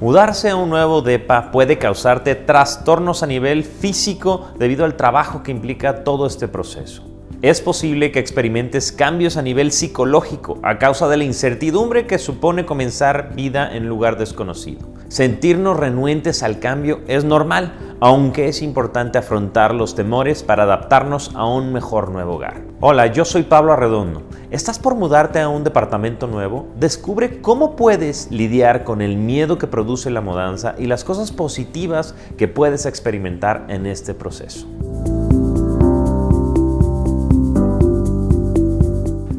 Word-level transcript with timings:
Mudarse 0.00 0.48
a 0.48 0.54
un 0.54 0.70
nuevo 0.70 1.02
DEPA 1.02 1.50
puede 1.50 1.76
causarte 1.76 2.36
trastornos 2.36 3.24
a 3.24 3.26
nivel 3.26 3.64
físico 3.64 4.48
debido 4.56 4.84
al 4.84 4.94
trabajo 4.94 5.42
que 5.42 5.50
implica 5.50 6.04
todo 6.04 6.24
este 6.28 6.46
proceso. 6.46 7.02
Es 7.42 7.60
posible 7.60 8.12
que 8.12 8.20
experimentes 8.20 8.92
cambios 8.92 9.36
a 9.36 9.42
nivel 9.42 9.72
psicológico 9.72 10.60
a 10.62 10.78
causa 10.78 11.08
de 11.08 11.16
la 11.16 11.24
incertidumbre 11.24 12.06
que 12.06 12.18
supone 12.18 12.64
comenzar 12.64 13.34
vida 13.34 13.74
en 13.74 13.88
lugar 13.88 14.18
desconocido. 14.18 14.88
Sentirnos 15.08 15.76
renuentes 15.76 16.44
al 16.44 16.60
cambio 16.60 17.00
es 17.08 17.24
normal, 17.24 17.87
aunque 18.00 18.48
es 18.48 18.62
importante 18.62 19.18
afrontar 19.18 19.74
los 19.74 19.94
temores 19.94 20.42
para 20.42 20.62
adaptarnos 20.62 21.32
a 21.34 21.46
un 21.46 21.72
mejor 21.72 22.10
nuevo 22.10 22.34
hogar. 22.34 22.62
Hola, 22.80 23.06
yo 23.08 23.24
soy 23.24 23.42
Pablo 23.42 23.72
Arredondo. 23.72 24.22
¿Estás 24.50 24.78
por 24.78 24.94
mudarte 24.94 25.40
a 25.40 25.48
un 25.48 25.64
departamento 25.64 26.26
nuevo? 26.26 26.68
Descubre 26.78 27.40
cómo 27.40 27.74
puedes 27.76 28.30
lidiar 28.30 28.84
con 28.84 29.02
el 29.02 29.16
miedo 29.16 29.58
que 29.58 29.66
produce 29.66 30.10
la 30.10 30.20
mudanza 30.20 30.74
y 30.78 30.86
las 30.86 31.04
cosas 31.04 31.32
positivas 31.32 32.14
que 32.36 32.48
puedes 32.48 32.86
experimentar 32.86 33.66
en 33.68 33.86
este 33.86 34.14
proceso. 34.14 34.66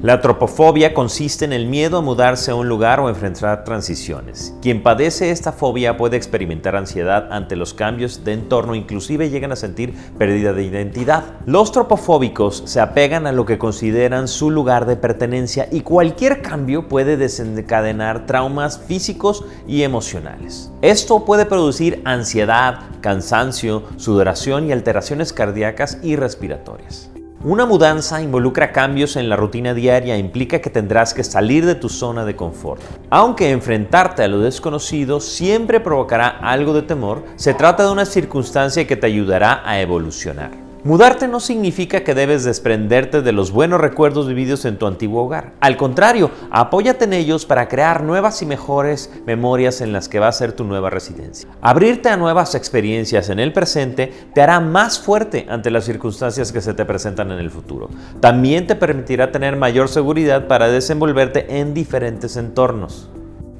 La 0.00 0.20
tropofobia 0.20 0.94
consiste 0.94 1.44
en 1.44 1.52
el 1.52 1.66
miedo 1.66 1.98
a 1.98 2.02
mudarse 2.02 2.52
a 2.52 2.54
un 2.54 2.68
lugar 2.68 3.00
o 3.00 3.08
enfrentar 3.08 3.64
transiciones. 3.64 4.54
Quien 4.62 4.84
padece 4.84 5.32
esta 5.32 5.50
fobia 5.50 5.96
puede 5.96 6.16
experimentar 6.16 6.76
ansiedad 6.76 7.32
ante 7.32 7.56
los 7.56 7.74
cambios 7.74 8.24
de 8.24 8.34
entorno, 8.34 8.76
inclusive 8.76 9.28
llegan 9.28 9.50
a 9.50 9.56
sentir 9.56 9.92
pérdida 10.16 10.52
de 10.52 10.62
identidad. 10.62 11.24
Los 11.46 11.72
tropofóbicos 11.72 12.62
se 12.64 12.78
apegan 12.78 13.26
a 13.26 13.32
lo 13.32 13.44
que 13.44 13.58
consideran 13.58 14.28
su 14.28 14.52
lugar 14.52 14.86
de 14.86 14.94
pertenencia 14.94 15.68
y 15.68 15.80
cualquier 15.80 16.42
cambio 16.42 16.86
puede 16.86 17.16
desencadenar 17.16 18.24
traumas 18.24 18.78
físicos 18.78 19.46
y 19.66 19.82
emocionales. 19.82 20.70
Esto 20.80 21.24
puede 21.24 21.44
producir 21.44 22.02
ansiedad, 22.04 22.82
cansancio, 23.00 23.82
sudoración 23.96 24.68
y 24.68 24.72
alteraciones 24.72 25.32
cardíacas 25.32 25.98
y 26.04 26.14
respiratorias. 26.14 27.10
Una 27.44 27.66
mudanza 27.66 28.20
involucra 28.20 28.72
cambios 28.72 29.14
en 29.14 29.28
la 29.28 29.36
rutina 29.36 29.72
diaria 29.72 30.16
e 30.16 30.18
implica 30.18 30.60
que 30.60 30.70
tendrás 30.70 31.14
que 31.14 31.22
salir 31.22 31.64
de 31.64 31.76
tu 31.76 31.88
zona 31.88 32.24
de 32.24 32.34
confort. 32.34 32.82
Aunque 33.10 33.52
enfrentarte 33.52 34.24
a 34.24 34.28
lo 34.28 34.40
desconocido 34.40 35.20
siempre 35.20 35.78
provocará 35.78 36.26
algo 36.26 36.74
de 36.74 36.82
temor, 36.82 37.22
se 37.36 37.54
trata 37.54 37.84
de 37.84 37.92
una 37.92 38.06
circunstancia 38.06 38.88
que 38.88 38.96
te 38.96 39.06
ayudará 39.06 39.62
a 39.64 39.80
evolucionar. 39.80 40.67
Mudarte 40.88 41.28
no 41.28 41.38
significa 41.38 42.02
que 42.02 42.14
debes 42.14 42.44
desprenderte 42.44 43.20
de 43.20 43.32
los 43.32 43.52
buenos 43.52 43.78
recuerdos 43.78 44.26
vividos 44.26 44.64
en 44.64 44.78
tu 44.78 44.86
antiguo 44.86 45.24
hogar. 45.24 45.52
Al 45.60 45.76
contrario, 45.76 46.30
apóyate 46.50 47.04
en 47.04 47.12
ellos 47.12 47.44
para 47.44 47.68
crear 47.68 48.02
nuevas 48.02 48.40
y 48.40 48.46
mejores 48.46 49.12
memorias 49.26 49.82
en 49.82 49.92
las 49.92 50.08
que 50.08 50.18
va 50.18 50.28
a 50.28 50.32
ser 50.32 50.52
tu 50.52 50.64
nueva 50.64 50.88
residencia. 50.88 51.46
Abrirte 51.60 52.08
a 52.08 52.16
nuevas 52.16 52.54
experiencias 52.54 53.28
en 53.28 53.38
el 53.38 53.52
presente 53.52 54.14
te 54.32 54.40
hará 54.40 54.60
más 54.60 54.98
fuerte 54.98 55.44
ante 55.50 55.70
las 55.70 55.84
circunstancias 55.84 56.52
que 56.52 56.62
se 56.62 56.72
te 56.72 56.86
presentan 56.86 57.32
en 57.32 57.38
el 57.38 57.50
futuro. 57.50 57.90
También 58.20 58.66
te 58.66 58.74
permitirá 58.74 59.30
tener 59.30 59.56
mayor 59.56 59.90
seguridad 59.90 60.46
para 60.46 60.68
desenvolverte 60.68 61.58
en 61.60 61.74
diferentes 61.74 62.38
entornos. 62.38 63.10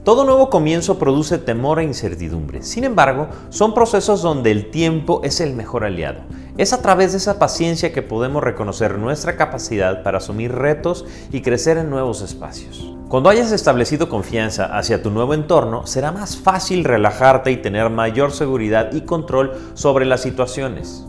Todo 0.09 0.25
nuevo 0.25 0.49
comienzo 0.49 0.99
produce 0.99 1.37
temor 1.37 1.81
e 1.81 1.85
incertidumbre. 1.85 2.63
Sin 2.63 2.85
embargo, 2.85 3.29
son 3.51 3.75
procesos 3.75 4.23
donde 4.23 4.51
el 4.51 4.71
tiempo 4.71 5.21
es 5.23 5.39
el 5.39 5.55
mejor 5.55 5.85
aliado. 5.85 6.21
Es 6.57 6.73
a 6.73 6.81
través 6.81 7.13
de 7.13 7.19
esa 7.19 7.39
paciencia 7.39 7.93
que 7.93 8.01
podemos 8.01 8.43
reconocer 8.43 8.97
nuestra 8.97 9.37
capacidad 9.37 10.03
para 10.03 10.17
asumir 10.17 10.51
retos 10.51 11.05
y 11.31 11.43
crecer 11.43 11.77
en 11.77 11.91
nuevos 11.91 12.23
espacios. 12.23 12.91
Cuando 13.11 13.29
hayas 13.29 13.53
establecido 13.53 14.09
confianza 14.09 14.79
hacia 14.79 15.03
tu 15.03 15.11
nuevo 15.11 15.35
entorno, 15.35 15.87
será 15.87 16.11
más 16.11 16.39
fácil 16.39 16.85
relajarte 16.85 17.51
y 17.51 17.59
tener 17.59 17.91
mayor 17.91 18.33
seguridad 18.33 18.91
y 18.95 19.03
control 19.03 19.53
sobre 19.75 20.07
las 20.07 20.23
situaciones. 20.23 21.07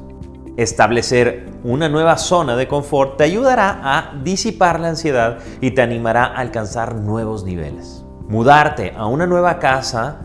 Establecer 0.58 1.46
una 1.64 1.88
nueva 1.88 2.18
zona 2.18 2.58
de 2.58 2.68
confort 2.68 3.16
te 3.16 3.24
ayudará 3.24 3.80
a 3.82 4.14
disipar 4.26 4.78
la 4.82 4.90
ansiedad 4.90 5.38
y 5.62 5.72
te 5.72 5.82
animará 5.82 6.26
a 6.26 6.40
alcanzar 6.40 6.96
nuevos 6.96 7.46
niveles. 7.46 7.99
Mudarte 8.30 8.94
a 8.96 9.08
una 9.08 9.26
nueva 9.26 9.58
casa 9.58 10.20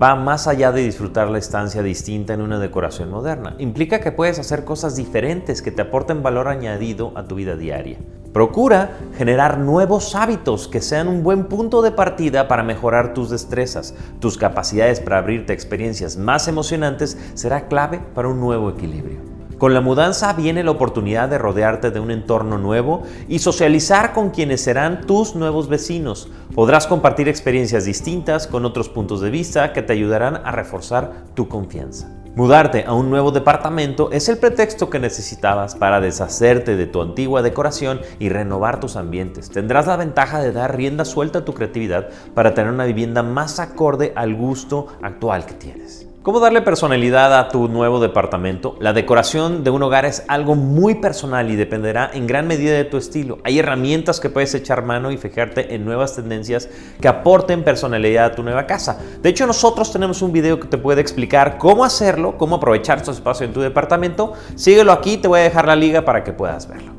va 0.00 0.14
más 0.14 0.46
allá 0.46 0.70
de 0.70 0.80
disfrutar 0.80 1.28
la 1.28 1.38
estancia 1.38 1.82
distinta 1.82 2.32
en 2.32 2.40
una 2.40 2.60
decoración 2.60 3.10
moderna. 3.10 3.56
Implica 3.58 3.98
que 3.98 4.12
puedes 4.12 4.38
hacer 4.38 4.64
cosas 4.64 4.94
diferentes 4.94 5.60
que 5.60 5.72
te 5.72 5.82
aporten 5.82 6.22
valor 6.22 6.46
añadido 6.46 7.10
a 7.16 7.24
tu 7.24 7.34
vida 7.34 7.56
diaria. 7.56 7.98
Procura 8.32 8.92
generar 9.16 9.58
nuevos 9.58 10.14
hábitos 10.14 10.68
que 10.68 10.80
sean 10.80 11.08
un 11.08 11.24
buen 11.24 11.46
punto 11.46 11.82
de 11.82 11.90
partida 11.90 12.46
para 12.46 12.62
mejorar 12.62 13.12
tus 13.12 13.28
destrezas. 13.28 13.92
Tus 14.20 14.38
capacidades 14.38 15.00
para 15.00 15.18
abrirte 15.18 15.50
a 15.50 15.56
experiencias 15.56 16.16
más 16.16 16.46
emocionantes 16.46 17.18
será 17.34 17.66
clave 17.66 17.98
para 18.14 18.28
un 18.28 18.38
nuevo 18.38 18.70
equilibrio. 18.70 19.27
Con 19.58 19.74
la 19.74 19.80
mudanza 19.80 20.32
viene 20.34 20.62
la 20.62 20.70
oportunidad 20.70 21.28
de 21.28 21.36
rodearte 21.36 21.90
de 21.90 21.98
un 21.98 22.12
entorno 22.12 22.58
nuevo 22.58 23.02
y 23.26 23.40
socializar 23.40 24.12
con 24.12 24.30
quienes 24.30 24.60
serán 24.60 25.00
tus 25.04 25.34
nuevos 25.34 25.68
vecinos. 25.68 26.30
Podrás 26.54 26.86
compartir 26.86 27.28
experiencias 27.28 27.84
distintas 27.84 28.46
con 28.46 28.64
otros 28.64 28.88
puntos 28.88 29.20
de 29.20 29.30
vista 29.30 29.72
que 29.72 29.82
te 29.82 29.92
ayudarán 29.92 30.36
a 30.44 30.52
reforzar 30.52 31.24
tu 31.34 31.48
confianza. 31.48 32.08
Mudarte 32.36 32.84
a 32.86 32.92
un 32.92 33.10
nuevo 33.10 33.32
departamento 33.32 34.12
es 34.12 34.28
el 34.28 34.38
pretexto 34.38 34.90
que 34.90 35.00
necesitabas 35.00 35.74
para 35.74 36.00
deshacerte 36.00 36.76
de 36.76 36.86
tu 36.86 37.02
antigua 37.02 37.42
decoración 37.42 38.00
y 38.20 38.28
renovar 38.28 38.78
tus 38.78 38.94
ambientes. 38.94 39.50
Tendrás 39.50 39.88
la 39.88 39.96
ventaja 39.96 40.40
de 40.40 40.52
dar 40.52 40.76
rienda 40.76 41.04
suelta 41.04 41.40
a 41.40 41.44
tu 41.44 41.52
creatividad 41.52 42.10
para 42.36 42.54
tener 42.54 42.72
una 42.72 42.84
vivienda 42.84 43.24
más 43.24 43.58
acorde 43.58 44.12
al 44.14 44.36
gusto 44.36 44.86
actual 45.02 45.46
que 45.46 45.54
tienes. 45.54 46.07
¿Cómo 46.22 46.40
darle 46.40 46.62
personalidad 46.62 47.38
a 47.38 47.48
tu 47.48 47.68
nuevo 47.68 48.00
departamento? 48.00 48.76
La 48.80 48.92
decoración 48.92 49.62
de 49.62 49.70
un 49.70 49.84
hogar 49.84 50.04
es 50.04 50.24
algo 50.26 50.56
muy 50.56 50.96
personal 50.96 51.48
y 51.48 51.54
dependerá 51.54 52.10
en 52.12 52.26
gran 52.26 52.48
medida 52.48 52.72
de 52.72 52.84
tu 52.84 52.96
estilo. 52.96 53.38
Hay 53.44 53.60
herramientas 53.60 54.18
que 54.18 54.28
puedes 54.28 54.52
echar 54.52 54.84
mano 54.84 55.12
y 55.12 55.16
fijarte 55.16 55.76
en 55.76 55.84
nuevas 55.84 56.16
tendencias 56.16 56.68
que 57.00 57.06
aporten 57.06 57.62
personalidad 57.62 58.26
a 58.26 58.34
tu 58.34 58.42
nueva 58.42 58.66
casa. 58.66 58.98
De 59.22 59.28
hecho, 59.28 59.46
nosotros 59.46 59.92
tenemos 59.92 60.20
un 60.20 60.32
video 60.32 60.58
que 60.58 60.66
te 60.66 60.76
puede 60.76 61.00
explicar 61.00 61.56
cómo 61.56 61.84
hacerlo, 61.84 62.36
cómo 62.36 62.56
aprovechar 62.56 63.00
tu 63.00 63.12
espacio 63.12 63.46
en 63.46 63.52
tu 63.52 63.60
departamento. 63.60 64.32
Síguelo 64.56 64.90
aquí, 64.90 65.18
te 65.18 65.28
voy 65.28 65.38
a 65.38 65.44
dejar 65.44 65.68
la 65.68 65.76
liga 65.76 66.04
para 66.04 66.24
que 66.24 66.32
puedas 66.32 66.68
verlo. 66.68 66.97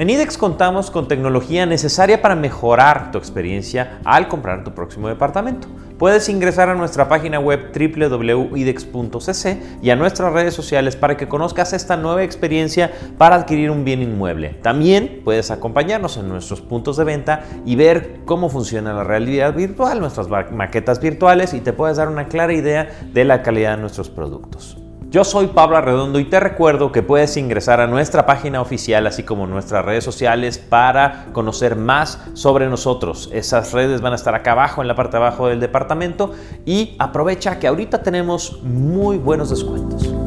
En 0.00 0.08
IDEX 0.08 0.38
contamos 0.38 0.90
con 0.90 1.08
tecnología 1.08 1.66
necesaria 1.66 2.22
para 2.22 2.34
mejorar 2.34 3.12
tu 3.12 3.18
experiencia 3.18 4.00
al 4.02 4.28
comprar 4.28 4.64
tu 4.64 4.72
próximo 4.72 5.08
departamento. 5.08 5.68
Puedes 5.98 6.26
ingresar 6.30 6.70
a 6.70 6.74
nuestra 6.74 7.06
página 7.06 7.38
web 7.38 7.70
www.idex.cc 7.70 9.58
y 9.82 9.90
a 9.90 9.96
nuestras 9.96 10.32
redes 10.32 10.54
sociales 10.54 10.96
para 10.96 11.18
que 11.18 11.28
conozcas 11.28 11.74
esta 11.74 11.98
nueva 11.98 12.22
experiencia 12.22 12.90
para 13.18 13.36
adquirir 13.36 13.70
un 13.70 13.84
bien 13.84 14.00
inmueble. 14.00 14.56
También 14.62 15.20
puedes 15.22 15.50
acompañarnos 15.50 16.16
en 16.16 16.30
nuestros 16.30 16.62
puntos 16.62 16.96
de 16.96 17.04
venta 17.04 17.44
y 17.66 17.76
ver 17.76 18.20
cómo 18.24 18.48
funciona 18.48 18.94
la 18.94 19.04
realidad 19.04 19.52
virtual, 19.52 20.00
nuestras 20.00 20.28
maquetas 20.50 20.98
virtuales 20.98 21.52
y 21.52 21.60
te 21.60 21.74
puedes 21.74 21.98
dar 21.98 22.08
una 22.08 22.24
clara 22.24 22.54
idea 22.54 22.88
de 23.12 23.26
la 23.26 23.42
calidad 23.42 23.76
de 23.76 23.82
nuestros 23.82 24.08
productos. 24.08 24.78
Yo 25.10 25.24
soy 25.24 25.48
Pablo 25.48 25.76
Arredondo 25.76 26.20
y 26.20 26.24
te 26.24 26.38
recuerdo 26.38 26.92
que 26.92 27.02
puedes 27.02 27.36
ingresar 27.36 27.80
a 27.80 27.88
nuestra 27.88 28.26
página 28.26 28.60
oficial 28.60 29.08
así 29.08 29.24
como 29.24 29.48
nuestras 29.48 29.84
redes 29.84 30.04
sociales 30.04 30.58
para 30.58 31.26
conocer 31.32 31.74
más 31.74 32.20
sobre 32.34 32.68
nosotros. 32.68 33.28
Esas 33.32 33.72
redes 33.72 34.02
van 34.02 34.12
a 34.12 34.16
estar 34.16 34.36
acá 34.36 34.52
abajo 34.52 34.82
en 34.82 34.86
la 34.86 34.94
parte 34.94 35.16
de 35.16 35.24
abajo 35.24 35.48
del 35.48 35.58
departamento 35.58 36.30
y 36.64 36.94
aprovecha 37.00 37.58
que 37.58 37.66
ahorita 37.66 38.04
tenemos 38.04 38.62
muy 38.62 39.18
buenos 39.18 39.50
descuentos. 39.50 40.19